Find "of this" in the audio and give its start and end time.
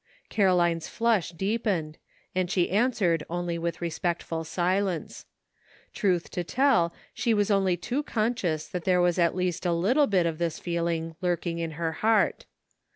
10.25-10.59